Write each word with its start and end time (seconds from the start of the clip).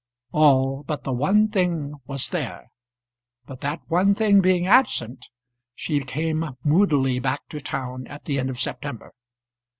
All 0.31 0.81
but 0.81 1.03
the 1.03 1.13
one 1.13 1.47
thing 1.49 1.93
was 2.07 2.29
there; 2.29 2.69
but, 3.45 3.61
that 3.61 3.81
one 3.87 4.15
thing 4.15 4.41
being 4.41 4.65
absent, 4.65 5.27
she 5.75 5.99
came 5.99 6.55
moodily 6.63 7.19
back 7.19 7.47
to 7.49 7.61
town 7.61 8.07
at 8.07 8.25
the 8.25 8.39
end 8.39 8.49
of 8.49 8.59
September. 8.59 9.13